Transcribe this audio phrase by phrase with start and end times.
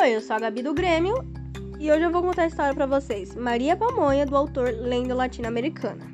[0.00, 1.14] Oi, eu sou a Gabi do Grêmio
[1.78, 3.34] e hoje eu vou contar a história para vocês.
[3.34, 6.10] Maria Pamonha, do autor Lenda Latino-Americana.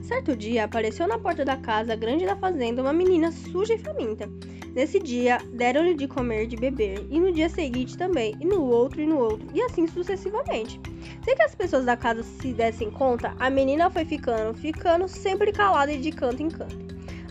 [0.00, 4.30] Certo dia, apareceu na porta da casa grande da fazenda uma menina suja e faminta.
[4.76, 8.62] Nesse dia, deram-lhe de comer e de beber, e no dia seguinte também, e no
[8.62, 10.80] outro e no outro, e assim sucessivamente.
[11.24, 15.50] Sem que as pessoas da casa se dessem conta, a menina foi ficando, ficando sempre
[15.50, 16.78] calada e de canto em canto.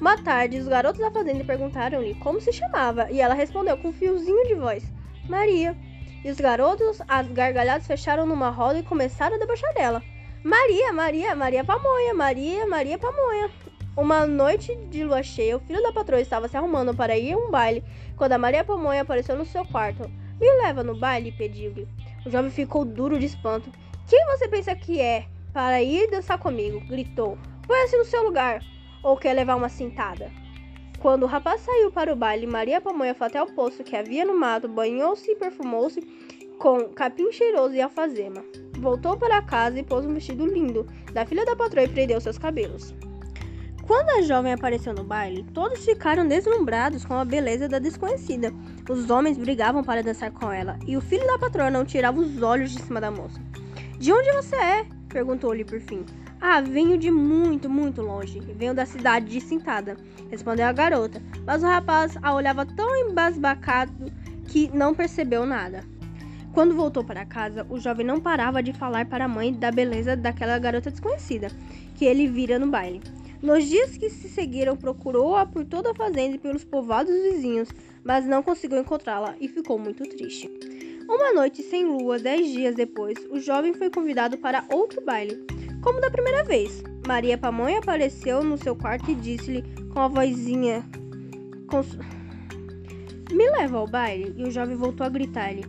[0.01, 3.93] Uma tarde, os garotos da fazenda perguntaram-lhe como se chamava, e ela respondeu com um
[3.93, 4.83] fiozinho de voz:
[5.27, 5.75] Maria.
[6.23, 10.01] E os garotos, as gargalhadas, fecharam numa roda e começaram a debochar dela.
[10.43, 13.49] Maria, Maria, Maria Pamonha, Maria, Maria Pamonha.
[13.95, 17.37] Uma noite de lua cheia, o filho da patroa estava se arrumando para ir a
[17.37, 17.83] um baile,
[18.17, 20.09] quando a Maria Pamonha apareceu no seu quarto.
[20.39, 21.87] Me leva no baile, pediu-lhe.
[22.25, 23.71] O jovem ficou duro de espanto.
[24.07, 26.79] Quem você pensa que é para ir dançar comigo?
[26.87, 27.37] gritou.
[27.67, 28.61] Põe-se no seu lugar.
[29.03, 30.31] Ou quer levar uma cintada?
[31.03, 34.23] Quando o rapaz saiu para o baile, Maria Pamonha foi até o poço que havia
[34.23, 35.99] no mato, banhou-se e perfumou-se
[36.57, 38.41] com capim cheiroso e alfazema.
[38.79, 42.37] Voltou para casa e pôs um vestido lindo da filha da patroa e prendeu seus
[42.37, 42.95] cabelos.
[43.85, 48.53] Quando a jovem apareceu no baile, todos ficaram deslumbrados com a beleza da desconhecida.
[48.89, 52.41] Os homens brigavam para dançar com ela, e o filho da patroa não tirava os
[52.41, 53.41] olhos de cima da moça.
[53.99, 54.85] De onde você é?
[55.09, 56.05] perguntou-lhe por fim.
[56.45, 58.37] Ah, venho de muito, muito longe.
[58.41, 59.95] Venho da cidade de Cintada,
[60.29, 61.21] respondeu a garota.
[61.45, 64.11] Mas o rapaz a olhava tão embasbacado
[64.49, 65.85] que não percebeu nada.
[66.51, 70.17] Quando voltou para casa, o jovem não parava de falar para a mãe da beleza
[70.17, 71.47] daquela garota desconhecida
[71.95, 73.01] que ele vira no baile.
[73.41, 77.69] Nos dias que se seguiram, procurou-a por toda a fazenda e pelos povoados vizinhos,
[78.03, 80.51] mas não conseguiu encontrá-la e ficou muito triste.
[81.07, 85.99] Uma noite sem lua, dez dias depois, o jovem foi convidado para outro baile como
[85.99, 86.81] da primeira vez.
[87.05, 90.83] Maria Pamonha apareceu no seu quarto e disse-lhe com a vozinha.
[93.31, 94.33] Me leva ao baile.
[94.37, 95.65] E o jovem voltou a gritar-lhe: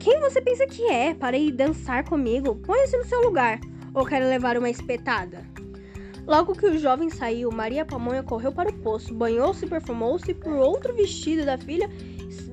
[0.00, 2.56] Quem você pensa que é para ir dançar comigo?
[2.56, 3.60] Põe-se no seu lugar.
[3.94, 5.44] Ou quer levar uma espetada?
[6.26, 10.94] Logo que o jovem saiu, Maria Pamonha correu para o poço, banhou-se perfumou-se por outro
[10.94, 11.88] vestido da filha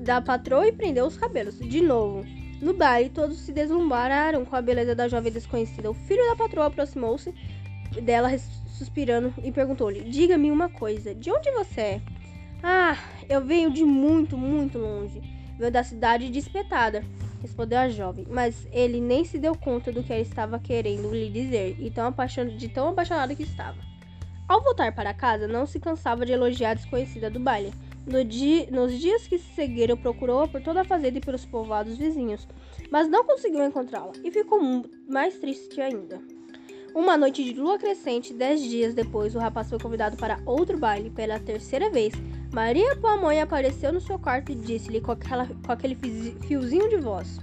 [0.00, 1.58] da patroa e prendeu os cabelos.
[1.58, 2.22] De novo,
[2.62, 5.90] no baile, todos se deslumbraram com a beleza da jovem desconhecida.
[5.90, 7.34] O filho da patroa aproximou-se
[8.00, 8.30] dela,
[8.68, 12.00] suspirando, e perguntou-lhe: Diga-me uma coisa, de onde você é?
[12.62, 12.96] Ah,
[13.28, 15.20] eu venho de muito, muito longe.
[15.58, 17.04] Venho da cidade de Espetada,
[17.40, 21.28] respondeu a jovem, mas ele nem se deu conta do que ela estava querendo lhe
[21.28, 22.14] dizer e tão
[22.56, 23.78] de tão apaixonado que estava.
[24.48, 27.72] Ao voltar para casa, não se cansava de elogiar a desconhecida do baile.
[28.04, 31.96] No dia, nos dias que se seguiram, procurou-a por toda a fazenda e pelos povoados
[31.96, 32.48] vizinhos,
[32.90, 34.60] mas não conseguiu encontrá-la e ficou
[35.08, 36.20] mais triste ainda.
[36.94, 41.10] Uma noite de lua crescente, dez dias depois, o rapaz foi convidado para outro baile
[41.10, 42.12] pela terceira vez.
[42.52, 45.96] Maria Pamonha apareceu no seu quarto e disse-lhe com, com aquele
[46.46, 47.38] fiozinho de voz: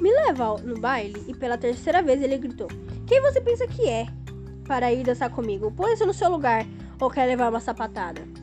[0.00, 1.24] Me leva no baile.
[1.26, 2.68] E pela terceira vez ele gritou:
[3.06, 4.06] Quem você pensa que é
[4.66, 5.72] para ir dançar comigo?
[5.72, 6.66] Põe-se no seu lugar
[7.00, 8.41] ou quer levar uma sapatada?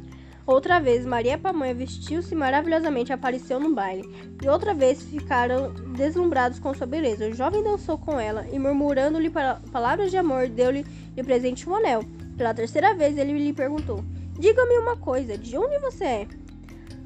[0.49, 4.01] Outra vez, Maria Pamonha vestiu-se maravilhosamente e apareceu no baile.
[4.43, 7.27] E outra vez ficaram deslumbrados com sua beleza.
[7.27, 10.83] O jovem dançou com ela e, murmurando-lhe palavras de amor, deu-lhe
[11.13, 12.03] de presente um anel.
[12.35, 14.03] Pela terceira vez, ele lhe perguntou:
[14.39, 16.27] Diga-me uma coisa, de onde você é?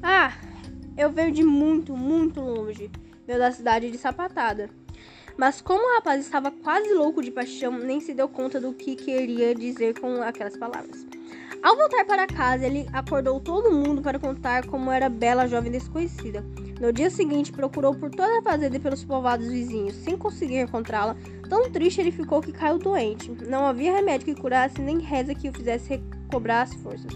[0.02, 0.32] Ah,
[0.96, 2.90] eu venho de muito, muito longe.
[3.26, 4.70] Veio da cidade de Sapatada.
[5.36, 8.96] Mas como o rapaz estava quase louco de paixão, nem se deu conta do que
[8.96, 11.13] queria dizer com aquelas palavras.
[11.64, 15.72] Ao voltar para casa, ele acordou todo mundo para contar como era bela a jovem
[15.72, 16.44] desconhecida.
[16.78, 21.16] No dia seguinte, procurou por toda a fazenda e pelos povoados vizinhos, sem conseguir encontrá-la.
[21.48, 23.30] Tão triste ele ficou que caiu doente.
[23.48, 27.10] Não havia remédio que curasse, nem reza que o fizesse recobrar as forças.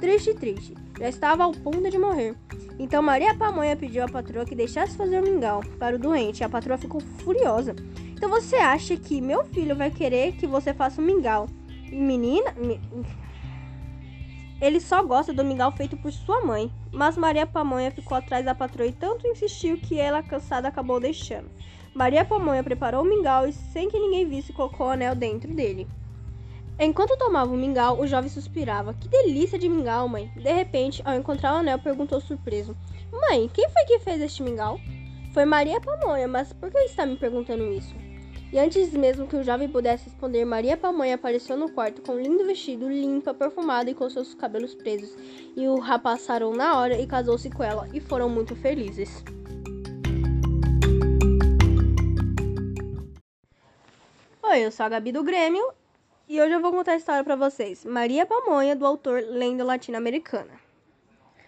[0.00, 0.74] Triste, triste.
[0.98, 2.34] Já estava ao ponto de morrer.
[2.80, 6.42] Então Maria Pamonha pediu à patroa que deixasse fazer o mingau para o doente.
[6.42, 7.76] A patroa ficou furiosa.
[8.12, 11.46] Então você acha que meu filho vai querer que você faça um mingau?
[11.92, 12.52] Menina,
[14.64, 18.54] ele só gosta do mingau feito por sua mãe, mas Maria Pamonha ficou atrás da
[18.54, 21.50] patroa e tanto insistiu que ela, cansada, acabou deixando.
[21.94, 25.86] Maria Pamonha preparou o mingau e, sem que ninguém visse, colocou o anel dentro dele.
[26.78, 28.94] Enquanto tomava o mingau, o jovem suspirava.
[28.94, 30.32] Que delícia de mingau, mãe!
[30.34, 32.74] De repente, ao encontrar o anel, perguntou surpreso:
[33.12, 34.80] Mãe, quem foi que fez este mingau?
[35.34, 37.94] Foi Maria Pamonha, mas por que está me perguntando isso?
[38.54, 42.20] E antes mesmo que o jovem pudesse responder, Maria Pamonha apareceu no quarto com um
[42.20, 45.12] lindo vestido, limpa, perfumada e com seus cabelos presos.
[45.56, 49.24] E o rapaz sarou na hora e casou-se com ela, e foram muito felizes.
[54.40, 55.72] Oi, eu sou a Gabi do Grêmio
[56.28, 57.84] e hoje eu vou contar a história para vocês.
[57.84, 60.63] Maria Pamonha, do autor Lenda Latino-Americana.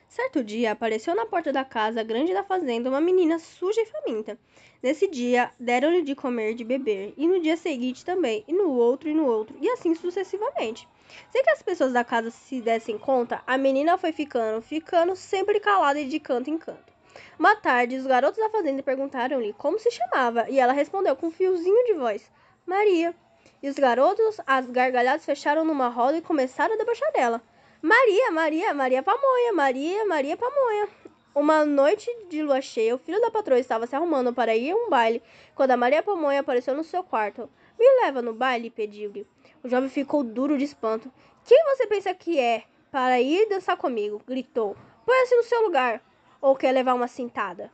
[0.08, 4.38] Certo dia, apareceu na porta da casa grande da fazenda uma menina suja e faminta.
[4.82, 8.70] Nesse dia, deram-lhe de comer e de beber, e no dia seguinte também, e no
[8.70, 10.88] outro e no outro, e assim sucessivamente.
[11.30, 15.60] Sem que as pessoas da casa se dessem conta, a menina foi ficando, ficando sempre
[15.60, 16.92] calada e de canto em canto.
[17.38, 21.30] Uma tarde, os garotos da fazenda perguntaram-lhe como se chamava, e ela respondeu com um
[21.30, 22.30] fiozinho de voz:
[22.64, 23.14] Maria.
[23.62, 27.42] E os garotos, as gargalhadas, fecharam numa roda e começaram a debochar dela.
[27.86, 30.88] Maria, Maria, Maria Pamonha, Maria, Maria Pamonha.
[31.32, 34.74] Uma noite de lua cheia, o filho da patroa estava se arrumando para ir a
[34.74, 35.22] um baile,
[35.54, 37.48] quando a Maria Pamonha apareceu no seu quarto.
[37.78, 39.24] Me leva no baile, pediu-lhe.
[39.62, 41.12] O jovem ficou duro de espanto.
[41.44, 44.20] Quem você pensa que é para ir dançar comigo?
[44.26, 44.76] gritou.
[45.04, 46.02] Põe-se no seu lugar.
[46.40, 47.70] Ou quer levar uma cintada?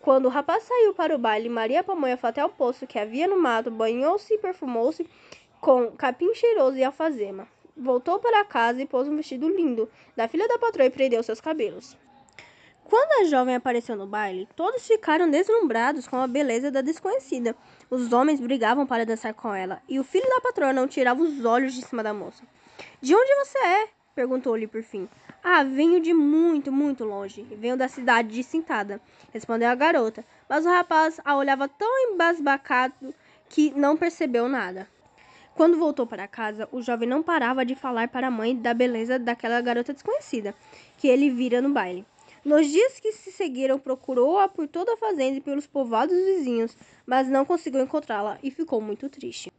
[0.00, 3.26] Quando o rapaz saiu para o baile, Maria Pamonha foi até o poço que havia
[3.26, 5.04] no mato, banhou-se e perfumou-se
[5.60, 7.48] com capim cheiroso e alfazema.
[7.76, 11.40] Voltou para casa e pôs um vestido lindo da filha da patroa e prendeu seus
[11.40, 11.96] cabelos.
[12.84, 17.54] Quando a jovem apareceu no baile, todos ficaram deslumbrados com a beleza da desconhecida.
[17.88, 21.44] Os homens brigavam para dançar com ela, e o filho da patroa não tirava os
[21.44, 22.42] olhos de cima da moça.
[23.00, 23.88] De onde você é?
[24.12, 25.08] perguntou-lhe por fim.
[25.42, 27.42] Ah, venho de muito, muito longe.
[27.42, 29.00] Venho da cidade de Cintada,
[29.32, 30.24] respondeu a garota.
[30.48, 33.14] Mas o rapaz a olhava tão embasbacado
[33.48, 34.88] que não percebeu nada.
[35.54, 39.18] Quando voltou para casa, o jovem não parava de falar para a mãe da beleza
[39.18, 40.54] daquela garota desconhecida
[40.96, 42.06] que ele vira no baile.
[42.42, 46.74] Nos dias que se seguiram, procurou-a por toda a fazenda e pelos povoados vizinhos,
[47.04, 49.52] mas não conseguiu encontrá-la e ficou muito triste.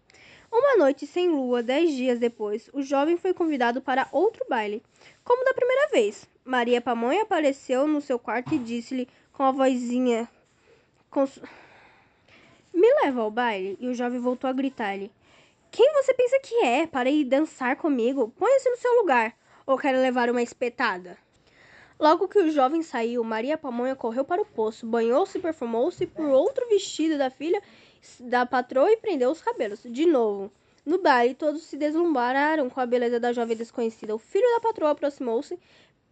[0.52, 4.82] Uma noite sem lua, dez dias depois, o jovem foi convidado para outro baile,
[5.24, 6.28] como da primeira vez.
[6.44, 10.28] Maria Pamonha apareceu no seu quarto e disse-lhe com a vozinha.
[12.74, 13.78] Me leva ao baile?
[13.80, 15.12] E o jovem voltou a gritar-lhe:
[15.72, 18.28] Quem você pensa que é para ir dançar comigo?
[18.38, 19.34] Ponha-se no seu lugar,
[19.66, 21.18] ou quer levar uma espetada?
[21.98, 26.68] Logo que o jovem saiu, Maria Pamonha correu para o poço, banhou-se perfumou-se por outro
[26.68, 27.62] vestido da filha
[28.20, 29.80] da patroa e prendeu os cabelos.
[29.86, 30.52] De novo,
[30.86, 34.14] no baile, todos se deslumbraram com a beleza da jovem desconhecida.
[34.14, 35.58] O filho da patroa aproximou-se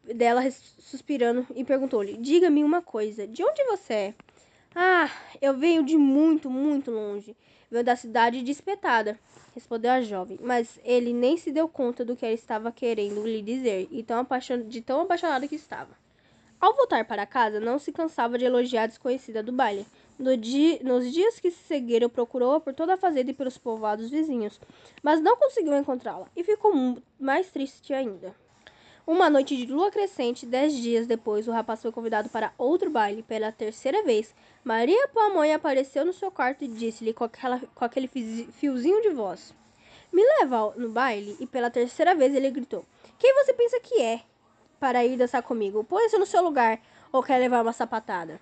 [0.06, 4.13] dela, suspirando, e perguntou-lhe: Diga-me uma coisa, de onde você é?
[4.75, 5.10] Ah,
[5.42, 7.36] eu venho de muito, muito longe.
[7.69, 9.19] Venho da cidade de Espetada
[9.54, 13.42] respondeu a jovem, mas ele nem se deu conta do que ela estava querendo lhe
[13.42, 14.25] dizer e tão
[14.68, 15.89] de tão apaixonado que estava.
[16.60, 19.86] Ao voltar para casa, não se cansava de elogiar a desconhecida do baile.
[20.18, 24.10] No dia, nos dias que se seguiram, procurou-a por toda a fazenda e pelos povoados
[24.10, 24.60] vizinhos,
[25.01, 26.74] mas não conseguiu encontrá-la e ficou
[27.18, 28.36] mais triste ainda.
[29.11, 33.23] Uma noite de lua crescente, dez dias depois, o rapaz foi convidado para outro baile
[33.23, 34.35] pela terceira vez.
[34.63, 37.27] Maria Pamonha apareceu no seu quarto e disse-lhe com,
[37.73, 39.51] com aquele fiozinho de voz:
[40.13, 41.35] Me leva no baile?
[41.39, 42.85] E pela terceira vez ele gritou:
[43.17, 44.21] Quem você pensa que é
[44.79, 45.83] para ir dançar comigo?
[45.83, 46.79] Põe-se no seu lugar
[47.11, 48.39] ou quer levar uma sapatada?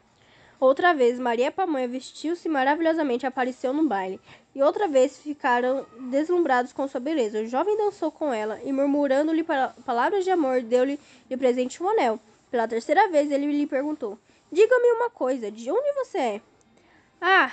[0.60, 4.20] Outra vez, Maria Pamonha vestiu-se maravilhosamente e apareceu no baile.
[4.56, 7.42] E outra vez ficaram deslumbrados com sua beleza.
[7.42, 9.46] O jovem dançou com ela e, murmurando-lhe
[9.86, 11.00] palavras de amor, deu-lhe
[11.30, 12.20] de presente um anel.
[12.50, 14.18] Pela terceira vez, ele lhe perguntou:
[14.52, 16.42] Diga-me uma coisa, de onde você é?
[17.22, 17.52] Ah,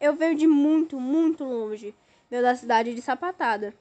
[0.00, 1.94] eu venho de muito, muito longe.
[2.28, 3.72] Veio da cidade de Sapatada.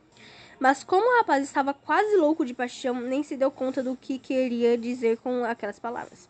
[0.60, 4.20] Mas como o rapaz estava quase louco de paixão, nem se deu conta do que
[4.20, 6.30] queria dizer com aquelas palavras.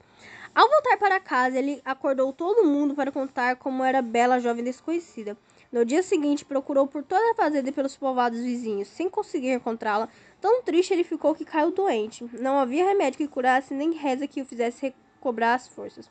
[0.54, 4.64] Ao voltar para casa, ele acordou todo mundo para contar como era bela a jovem
[4.64, 5.38] desconhecida.
[5.72, 10.10] No dia seguinte, procurou por toda a fazenda e pelos povoados vizinhos, sem conseguir encontrá-la.
[10.42, 12.30] Tão triste ele ficou que caiu doente.
[12.34, 16.10] Não havia remédio que curasse, nem reza que o fizesse recobrar as forças.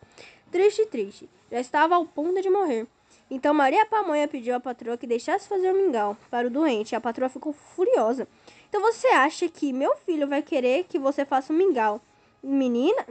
[0.50, 1.28] Triste, triste.
[1.52, 2.86] Já estava ao ponto de morrer.
[3.30, 6.96] Então Maria Pamonha pediu à patroa que deixasse fazer o mingau para o doente.
[6.96, 8.26] A patroa ficou furiosa.
[8.68, 12.00] Então você acha que meu filho vai querer que você faça um mingau?
[12.42, 13.04] Menina,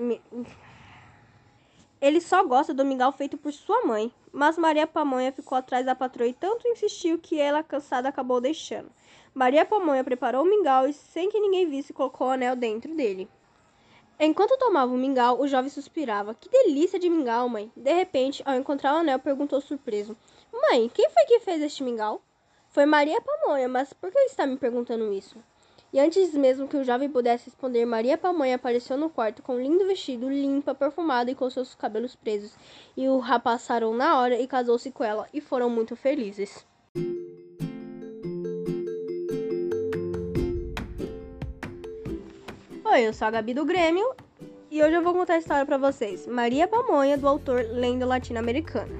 [2.02, 5.94] ele só gosta do mingau feito por sua mãe, mas Maria Pamonha ficou atrás da
[5.94, 8.90] patroa e tanto insistiu que ela, cansada, acabou deixando.
[9.34, 13.30] Maria Pamonha preparou o mingau e, sem que ninguém visse, colocou o anel dentro dele.
[14.20, 16.34] Enquanto tomava o mingau, o jovem suspirava.
[16.34, 17.72] Que delícia de mingau, mãe!
[17.76, 20.16] De repente, ao encontrar o anel, perguntou surpreso:
[20.52, 22.22] Mãe, quem foi que fez este mingau?
[22.70, 25.38] Foi Maria Pamonha, mas por que está me perguntando isso?
[25.92, 29.62] E antes mesmo que o jovem pudesse responder, Maria Pamonha apareceu no quarto com um
[29.62, 32.56] lindo vestido, limpa, perfumada e com seus cabelos presos.
[32.96, 36.64] E o rapaz sarou na hora e casou-se com ela, e foram muito felizes.
[42.86, 44.14] Oi, eu sou a Gabi do Grêmio
[44.70, 46.28] e hoje eu vou contar a história para vocês.
[46.28, 48.94] Maria Pamonha, do autor Lenda Latino-Americana.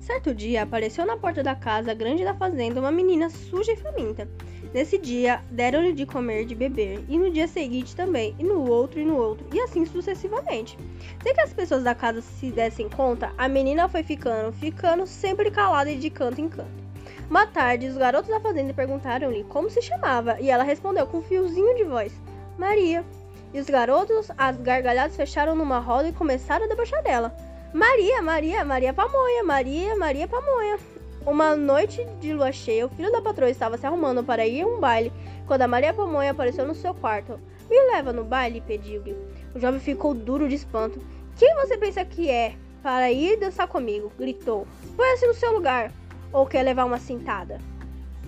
[0.00, 4.28] Certo dia, apareceu na porta da casa grande da fazenda uma menina suja e faminta.
[4.72, 8.70] Nesse dia, deram-lhe de comer e de beber, e no dia seguinte também, e no
[8.70, 10.78] outro e no outro, e assim sucessivamente.
[11.22, 15.50] Sem que as pessoas da casa se dessem conta, a menina foi ficando, ficando sempre
[15.50, 16.80] calada e de canto em canto.
[17.28, 21.22] Uma tarde, os garotos da fazenda perguntaram-lhe como se chamava, e ela respondeu com um
[21.22, 22.12] fiozinho de voz:
[22.56, 23.04] Maria.
[23.52, 27.34] E os garotos, as gargalhadas, fecharam numa roda e começaram a debochar dela.
[27.74, 30.78] Maria, Maria, Maria Pamonha, Maria, Maria Pamonha.
[31.26, 34.66] Uma noite de lua cheia, o filho da patroa estava se arrumando para ir a
[34.66, 35.12] um baile
[35.46, 37.38] quando a Maria Pamonha apareceu no seu quarto.
[37.68, 39.14] Me leva no baile, pediu-lhe.
[39.54, 40.98] O jovem ficou duro de espanto.
[41.36, 44.10] Quem você pensa que é para ir dançar comigo?
[44.18, 44.66] gritou.
[44.96, 45.92] Põe-se no seu lugar.
[46.32, 47.60] Ou quer levar uma cintada?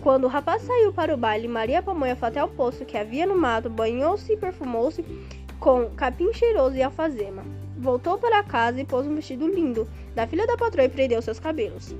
[0.02, 3.24] Quando o rapaz saiu para o baile, Maria Pamonha foi até o poço que havia
[3.24, 5.02] no mato, banhou-se e perfumou-se
[5.58, 7.42] com capim cheiroso e alfazema.
[7.78, 11.40] Voltou para casa e pôs um vestido lindo da filha da patroa e prendeu seus
[11.40, 11.94] cabelos.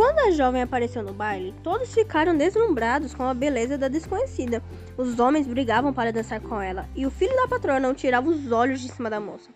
[0.00, 4.62] Quando a jovem apareceu no baile, todos ficaram deslumbrados com a beleza da desconhecida.
[4.96, 8.50] Os homens brigavam para dançar com ela, e o filho da patroa não tirava os
[8.50, 9.50] olhos de cima da moça.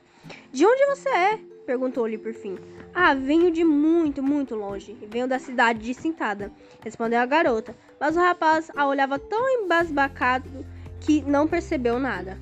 [0.52, 1.38] De onde você é?
[1.64, 2.58] perguntou-lhe por fim.
[2.94, 4.94] Ah, venho de muito, muito longe.
[5.10, 7.74] Venho da cidade de Cintada, respondeu a garota.
[7.98, 10.66] Mas o rapaz a olhava tão embasbacado
[11.00, 12.38] que não percebeu nada.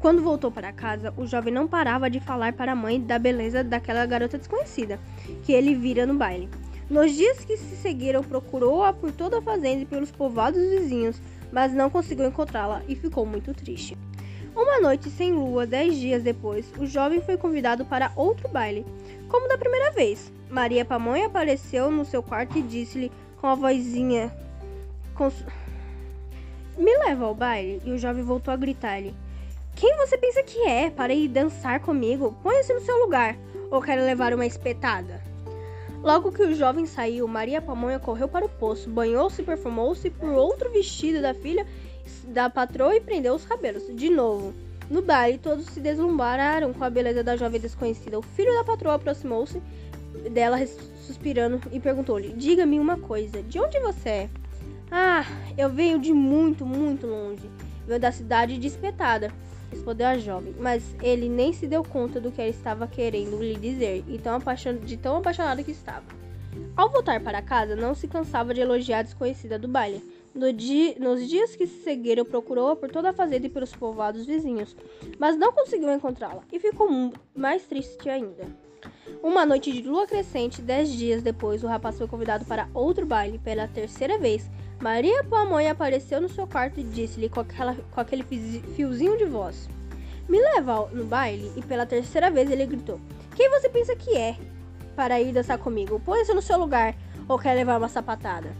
[0.00, 3.62] Quando voltou para casa, o jovem não parava de falar para a mãe da beleza
[3.62, 4.98] daquela garota desconhecida
[5.44, 6.48] que ele vira no baile.
[6.90, 11.20] Nos dias que se seguiram, procurou-a por toda a fazenda e pelos povoados vizinhos,
[11.52, 13.96] mas não conseguiu encontrá-la e ficou muito triste.
[14.56, 18.86] Uma noite sem lua, dez dias depois, o jovem foi convidado para outro baile,
[19.28, 20.32] como da primeira vez.
[20.48, 24.32] Maria Pamonha apareceu no seu quarto e disse-lhe com a vozinha.
[26.78, 27.82] Me leva ao baile.
[27.84, 29.14] E o jovem voltou a gritar-lhe:
[29.74, 32.34] Quem você pensa que é para ir dançar comigo?
[32.42, 33.36] Põe-se no seu lugar,
[33.70, 35.27] ou quer levar uma espetada?
[36.02, 40.70] Logo que o jovem saiu, Maria Pamonha correu para o poço, banhou-se perfumou-se por outro
[40.70, 41.66] vestido da filha
[42.28, 43.82] da patroa e prendeu os cabelos.
[43.94, 44.54] De novo,
[44.88, 48.18] no baile, todos se deslumbraram com a beleza da jovem desconhecida.
[48.18, 49.60] O filho da patroa aproximou-se
[50.30, 50.56] dela,
[51.04, 54.30] suspirando, e perguntou-lhe: Diga-me uma coisa, de onde você é?
[54.90, 55.26] Ah,
[55.58, 57.50] eu venho de muito, muito longe.
[57.86, 59.32] Venho da cidade de Espetada
[59.70, 63.56] respondeu a jovem, mas ele nem se deu conta do que ela estava querendo lhe
[63.56, 64.38] dizer e tão
[64.84, 66.06] de tão apaixonado que estava.
[66.76, 70.02] Ao voltar para casa, não se cansava de elogiar a desconhecida do baile.
[70.34, 74.26] No dia, nos dias que se seguiram, procurou-a por toda a fazenda e pelos povoados
[74.26, 74.76] vizinhos,
[75.18, 76.88] mas não conseguiu encontrá-la e ficou
[77.34, 78.44] mais triste ainda.
[79.22, 83.38] Uma noite de lua crescente, dez dias depois, o rapaz foi convidado para outro baile
[83.38, 84.48] pela terceira vez
[84.80, 87.44] Maria Pamonha apareceu no seu quarto e disse-lhe com,
[87.90, 88.22] com aquele
[88.76, 89.68] fiozinho de voz:
[90.28, 91.52] Me leva no baile.
[91.56, 93.00] E pela terceira vez ele gritou:
[93.34, 94.36] Quem você pensa que é
[94.94, 96.00] para ir dançar comigo?
[96.04, 96.94] Põe-se no seu lugar
[97.26, 98.50] ou quer levar uma sapatada?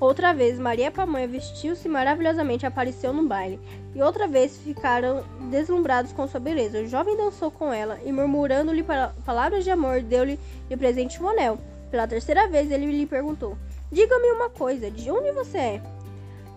[0.00, 3.60] Outra vez, Maria Pamonha vestiu-se maravilhosamente e apareceu no baile.
[3.94, 6.80] E outra vez ficaram deslumbrados com sua beleza.
[6.80, 8.82] O jovem dançou com ela e, murmurando-lhe
[9.26, 10.40] palavras de amor, deu-lhe
[10.70, 11.58] de presente um anel.
[11.90, 13.58] Pela terceira vez, ele lhe perguntou:
[13.92, 15.82] Diga-me uma coisa, de onde você é?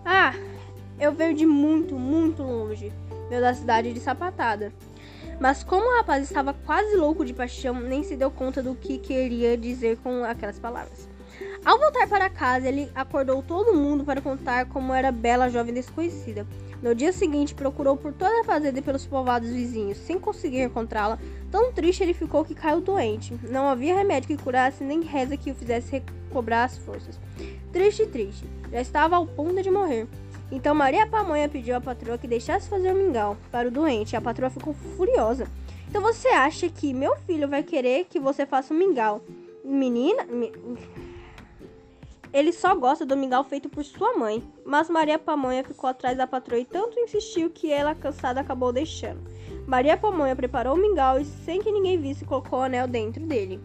[0.04, 0.34] Ah,
[1.00, 2.92] eu venho de muito, muito longe.
[3.28, 4.72] Veio da cidade de Sapatada.
[5.40, 8.98] Mas como o rapaz estava quase louco de paixão, nem se deu conta do que
[8.98, 11.08] queria dizer com aquelas palavras.
[11.64, 15.74] Ao voltar para casa, ele acordou todo mundo para contar como era bela a jovem
[15.74, 16.46] desconhecida.
[16.82, 21.18] No dia seguinte, procurou por toda a fazenda e pelos povoados vizinhos, sem conseguir encontrá-la.
[21.50, 23.38] Tão triste ele ficou que caiu doente.
[23.48, 27.18] Não havia remédio que curasse, nem reza que o fizesse recobrar as forças.
[27.72, 28.44] Triste, triste.
[28.70, 30.06] Já estava ao ponto de morrer.
[30.50, 34.16] Então Maria Pamonha pediu à patroa que deixasse fazer o mingau para o doente.
[34.16, 35.46] A patroa ficou furiosa.
[35.88, 39.22] Então você acha que meu filho vai querer que você faça um mingau?
[39.64, 40.24] Menina...
[40.24, 40.52] Me...
[42.34, 44.42] Ele só gosta do mingau feito por sua mãe.
[44.66, 49.22] Mas Maria Pamonha ficou atrás da patroa e tanto insistiu que ela, cansada, acabou deixando.
[49.68, 53.60] Maria Pamonha preparou o mingau e, sem que ninguém visse, colocou o anel dentro dele.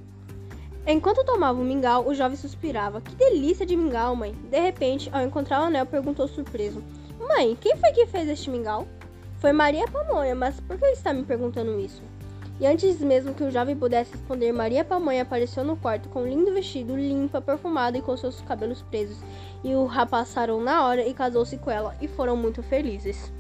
[0.86, 3.02] Enquanto tomava o mingau, o jovem suspirava.
[3.02, 4.34] Que delícia de mingau, mãe!
[4.52, 6.84] De repente, ao encontrar o anel, perguntou surpreso:
[7.20, 8.88] Mãe, quem foi que fez este mingau?
[9.40, 12.04] Foi Maria Pamonha, mas por que está me perguntando isso?
[12.60, 16.28] E antes mesmo que o jovem pudesse responder, Maria Pamonha apareceu no quarto com um
[16.28, 19.18] lindo vestido, limpa, perfumada e com seus cabelos presos.
[19.64, 23.32] E o rapaz sarou na hora e casou-se com ela, e foram muito felizes.